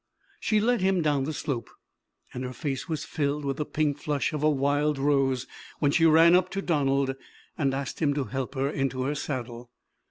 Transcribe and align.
She 0.39 0.59
led 0.59 0.81
him 0.81 1.03
down 1.03 1.25
the 1.25 1.31
slope, 1.31 1.69
and 2.33 2.43
her 2.43 2.53
face 2.53 2.89
was 2.89 3.05
filled 3.05 3.45
with 3.45 3.57
the 3.57 3.67
pink 3.67 3.99
flush 3.99 4.33
of 4.33 4.41
a 4.41 4.49
wild 4.49 4.97
rose 4.97 5.45
when 5.77 5.91
she 5.91 6.07
ran 6.07 6.33
up 6.33 6.49
to 6.53 6.61
Donald, 6.63 7.15
and 7.55 7.71
asked 7.71 7.99
him 7.99 8.15
to 8.15 8.23
help 8.23 8.55
her 8.55 8.67
into 8.67 9.03
her 9.03 9.13
saddle. 9.13 9.69